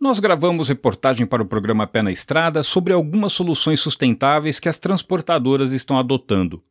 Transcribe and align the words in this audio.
Nós 0.00 0.20
gravamos 0.20 0.68
reportagem 0.68 1.26
para 1.26 1.42
o 1.42 1.46
programa 1.46 1.84
Pé 1.84 2.02
na 2.02 2.12
Estrada 2.12 2.62
sobre 2.62 2.92
algumas 2.92 3.32
soluções 3.32 3.80
sustentáveis 3.80 4.60
que 4.60 4.68
as 4.68 4.78
transportadoras 4.78 5.72
estão 5.72 5.98
adotando. 5.98 6.62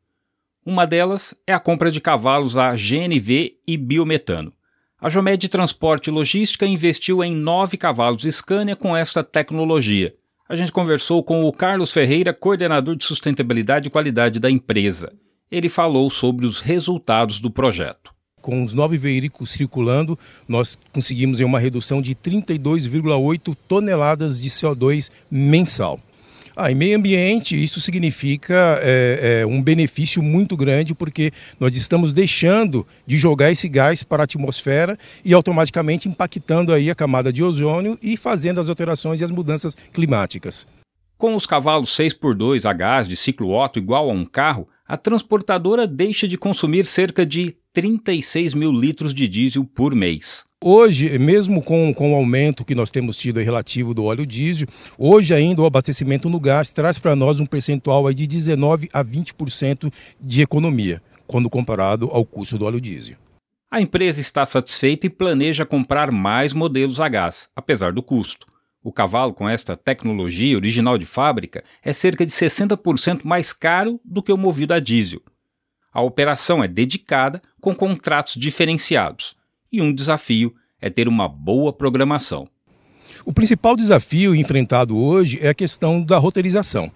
Uma 0.66 0.88
delas 0.88 1.36
é 1.46 1.52
a 1.52 1.60
compra 1.60 1.92
de 1.92 2.00
cavalos 2.00 2.56
a 2.56 2.72
GNV 2.72 3.58
e 3.68 3.76
biometano. 3.76 4.54
A 4.98 5.10
Jomed 5.10 5.46
Transporte 5.50 6.08
e 6.08 6.12
Logística 6.12 6.66
investiu 6.66 7.22
em 7.22 7.36
nove 7.36 7.76
cavalos 7.76 8.24
Scania 8.24 8.78
com 8.78 8.96
esta 8.96 9.22
tecnologia. 9.22 10.16
A 10.48 10.56
gente 10.56 10.72
conversou 10.72 11.22
com 11.22 11.44
o 11.44 11.52
Carlos 11.52 11.92
Ferreira, 11.92 12.34
coordenador 12.34 12.96
de 12.96 13.04
sustentabilidade 13.04 13.90
e 13.90 13.92
qualidade 13.92 14.40
da 14.40 14.50
empresa. 14.50 15.12
Ele 15.52 15.68
falou 15.68 16.10
sobre 16.10 16.46
os 16.46 16.62
resultados 16.62 17.42
do 17.42 17.52
projeto 17.52 18.17
com 18.48 18.64
os 18.64 18.74
nove 18.74 18.98
veículos 18.98 19.52
circulando, 19.52 20.18
nós 20.48 20.80
conseguimos 20.94 21.42
uma 21.42 21.60
redução 21.60 22.02
de 22.02 22.16
32,8 22.16 23.54
toneladas 23.68 24.40
de 24.42 24.50
CO2 24.50 25.10
mensal. 25.30 26.00
Ah, 26.56 26.72
em 26.72 26.76
meio 26.76 26.98
ambiente, 26.98 27.62
isso 27.62 27.82
significa 27.82 28.80
é, 28.82 29.42
é, 29.42 29.46
um 29.46 29.62
benefício 29.62 30.24
muito 30.24 30.56
grande, 30.56 30.96
porque 30.96 31.34
nós 31.60 31.76
estamos 31.76 32.14
deixando 32.14 32.88
de 33.06 33.18
jogar 33.18 33.52
esse 33.52 33.68
gás 33.68 34.02
para 34.02 34.24
a 34.24 34.26
atmosfera 34.26 34.98
e 35.26 35.34
automaticamente 35.34 36.08
impactando 36.08 36.72
aí 36.74 36.90
a 36.90 36.96
camada 36.96 37.34
de 37.34 37.44
ozônio 37.44 38.00
e 38.02 38.16
fazendo 38.16 38.62
as 38.62 38.70
alterações 38.70 39.20
e 39.20 39.26
as 39.26 39.30
mudanças 39.30 39.76
climáticas. 39.92 40.66
Com 41.18 41.36
os 41.36 41.46
cavalos 41.46 41.90
6x2 41.90 42.64
a 42.64 42.72
gás 42.72 43.10
de 43.10 43.18
ciclo 43.18 43.54
Otto 43.54 43.78
igual 43.78 44.10
a 44.10 44.14
um 44.14 44.24
carro, 44.24 44.70
a 44.88 44.96
transportadora 44.96 45.86
deixa 45.86 46.28
de 46.28 46.38
consumir 46.38 46.86
cerca 46.86 47.26
de 47.26 47.54
36 47.78 48.56
mil 48.56 48.72
litros 48.72 49.14
de 49.14 49.28
diesel 49.28 49.64
por 49.64 49.94
mês. 49.94 50.48
Hoje, 50.60 51.20
mesmo 51.20 51.62
com, 51.62 51.94
com 51.94 52.14
o 52.14 52.16
aumento 52.16 52.66
que 52.66 52.74
nós 52.74 52.90
temos 52.90 53.18
tido 53.18 53.40
relativo 53.40 53.94
do 53.94 54.06
óleo 54.06 54.26
diesel, 54.26 54.68
hoje 54.98 55.32
ainda 55.32 55.62
o 55.62 55.66
abastecimento 55.68 56.28
no 56.28 56.40
gás 56.40 56.72
traz 56.72 56.98
para 56.98 57.16
nós 57.16 57.40
um 57.40 57.46
percentual 57.46 58.12
de 58.12 58.26
19 58.26 58.90
a 58.92 59.06
20% 59.06 59.94
de 60.20 60.42
economia, 60.42 61.04
quando 61.28 61.52
comparado 61.52 62.10
ao 62.12 62.26
custo 62.26 62.58
do 62.58 62.66
óleo 62.66 62.82
diesel. 62.82 63.16
A 63.70 63.80
empresa 63.80 64.20
está 64.20 64.44
satisfeita 64.44 65.06
e 65.06 65.12
planeja 65.12 65.64
comprar 65.64 66.12
mais 66.12 66.54
modelos 66.54 67.00
a 67.00 67.08
gás, 67.08 67.48
apesar 67.56 67.94
do 67.94 68.02
custo. 68.02 68.48
O 68.84 68.92
cavalo 68.92 69.36
com 69.36 69.48
esta 69.48 69.78
tecnologia 69.78 70.58
original 70.58 70.98
de 70.98 71.06
fábrica 71.06 71.64
é 71.84 71.94
cerca 71.94 72.26
de 72.26 72.32
60% 72.32 73.24
mais 73.24 73.54
caro 73.54 74.02
do 74.04 74.24
que 74.24 74.32
o 74.32 74.38
movido 74.38 74.74
a 74.74 74.80
diesel. 74.80 75.22
A 75.98 76.02
operação 76.04 76.64
é 76.64 76.68
dedicada 76.68 77.42
com 77.60 77.74
contratos 77.74 78.36
diferenciados 78.36 79.36
e 79.72 79.82
um 79.82 79.92
desafio 79.92 80.54
é 80.80 80.92
ter 80.92 81.08
uma 81.08 81.28
boa 81.28 81.74
programação. 81.74 82.48
O 83.26 83.34
principal 83.34 83.76
desafio 83.76 84.36
enfrentado 84.36 84.96
hoje 84.96 85.40
é 85.42 85.50
a 85.50 85.56
questão 85.56 86.04
da 86.04 86.20
roteirização. 86.20 86.92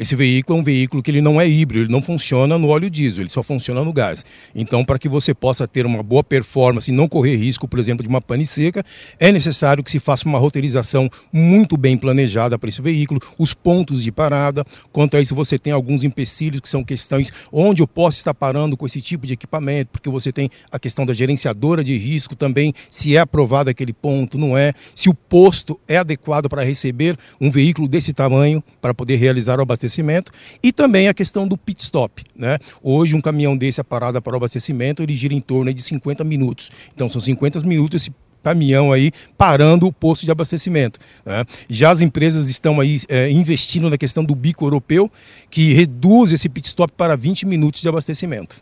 Esse 0.00 0.16
veículo 0.16 0.56
é 0.56 0.60
um 0.62 0.64
veículo 0.64 1.02
que 1.02 1.10
ele 1.10 1.20
não 1.20 1.38
é 1.38 1.46
híbrido, 1.46 1.84
ele 1.84 1.92
não 1.92 2.00
funciona 2.00 2.56
no 2.56 2.68
óleo 2.68 2.88
diesel, 2.88 3.20
ele 3.20 3.28
só 3.28 3.42
funciona 3.42 3.84
no 3.84 3.92
gás. 3.92 4.24
Então, 4.54 4.82
para 4.82 4.98
que 4.98 5.10
você 5.10 5.34
possa 5.34 5.68
ter 5.68 5.84
uma 5.84 6.02
boa 6.02 6.24
performance 6.24 6.90
e 6.90 6.94
não 6.94 7.06
correr 7.06 7.36
risco, 7.36 7.68
por 7.68 7.78
exemplo, 7.78 8.02
de 8.02 8.08
uma 8.08 8.22
pane 8.22 8.46
seca, 8.46 8.82
é 9.18 9.30
necessário 9.30 9.84
que 9.84 9.90
se 9.90 10.00
faça 10.00 10.26
uma 10.26 10.38
roteirização 10.38 11.10
muito 11.30 11.76
bem 11.76 11.98
planejada 11.98 12.58
para 12.58 12.70
esse 12.70 12.80
veículo, 12.80 13.20
os 13.36 13.52
pontos 13.52 14.02
de 14.02 14.10
parada. 14.10 14.64
Quanto 14.90 15.18
a 15.18 15.20
isso, 15.20 15.34
você 15.34 15.58
tem 15.58 15.70
alguns 15.70 16.02
empecilhos 16.02 16.62
que 16.62 16.68
são 16.70 16.82
questões 16.82 17.30
onde 17.52 17.82
eu 17.82 17.86
posso 17.86 18.16
estar 18.16 18.32
parando 18.32 18.78
com 18.78 18.86
esse 18.86 19.02
tipo 19.02 19.26
de 19.26 19.34
equipamento, 19.34 19.90
porque 19.92 20.08
você 20.08 20.32
tem 20.32 20.48
a 20.72 20.78
questão 20.78 21.04
da 21.04 21.12
gerenciadora 21.12 21.84
de 21.84 21.98
risco 21.98 22.34
também, 22.34 22.72
se 22.88 23.16
é 23.16 23.20
aprovado 23.20 23.68
aquele 23.68 23.92
ponto, 23.92 24.38
não 24.38 24.56
é, 24.56 24.72
se 24.94 25.10
o 25.10 25.14
posto 25.14 25.78
é 25.86 25.98
adequado 25.98 26.48
para 26.48 26.64
receber 26.64 27.18
um 27.38 27.50
veículo 27.50 27.86
desse 27.86 28.14
tamanho 28.14 28.64
para 28.80 28.94
poder 28.94 29.16
realizar 29.16 29.58
o 29.58 29.62
abastecimento 29.62 29.89
abastecimento 29.90 30.32
e 30.62 30.72
também 30.72 31.08
a 31.08 31.14
questão 31.14 31.46
do 31.46 31.56
pit 31.56 31.82
stop. 31.82 32.22
Né? 32.34 32.58
Hoje, 32.82 33.14
um 33.14 33.20
caminhão 33.20 33.56
desse, 33.56 33.80
a 33.80 33.84
parada 33.84 34.22
para 34.22 34.32
o 34.32 34.36
abastecimento, 34.36 35.02
ele 35.02 35.16
gira 35.16 35.34
em 35.34 35.40
torno 35.40 35.72
de 35.74 35.82
50 35.82 36.24
minutos. 36.24 36.70
Então, 36.94 37.10
são 37.10 37.20
50 37.20 37.60
minutos 37.60 38.02
esse 38.02 38.14
caminhão 38.42 38.90
aí 38.90 39.12
parando 39.36 39.86
o 39.86 39.92
posto 39.92 40.24
de 40.24 40.30
abastecimento. 40.30 40.98
Né? 41.26 41.44
Já 41.68 41.90
as 41.90 42.00
empresas 42.00 42.48
estão 42.48 42.80
aí 42.80 43.00
é, 43.08 43.30
investindo 43.30 43.90
na 43.90 43.98
questão 43.98 44.24
do 44.24 44.34
bico 44.34 44.64
europeu, 44.64 45.10
que 45.50 45.74
reduz 45.74 46.32
esse 46.32 46.48
pit 46.48 46.68
stop 46.68 46.92
para 46.96 47.16
20 47.16 47.44
minutos 47.44 47.82
de 47.82 47.88
abastecimento. 47.88 48.56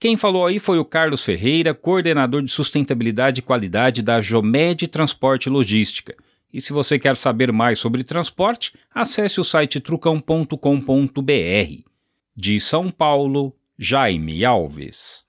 Quem 0.00 0.16
falou 0.16 0.46
aí 0.46 0.58
foi 0.58 0.78
o 0.78 0.84
Carlos 0.84 1.22
Ferreira, 1.22 1.74
coordenador 1.74 2.42
de 2.42 2.50
sustentabilidade 2.50 3.40
e 3.40 3.42
qualidade 3.42 4.00
da 4.00 4.18
Jomed 4.18 4.88
Transporte 4.88 5.46
e 5.46 5.50
Logística. 5.50 6.14
E 6.52 6.60
se 6.60 6.72
você 6.72 6.98
quer 6.98 7.16
saber 7.16 7.52
mais 7.52 7.78
sobre 7.78 8.02
transporte, 8.02 8.72
acesse 8.92 9.40
o 9.40 9.44
site 9.44 9.80
trucão.com.br. 9.80 10.54
De 12.34 12.60
São 12.60 12.90
Paulo, 12.90 13.54
Jaime 13.78 14.44
Alves. 14.44 15.24